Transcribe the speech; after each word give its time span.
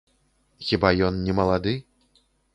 Хіба 0.69 0.91
ён 1.09 1.21
не 1.29 1.37
малады? 1.41 1.77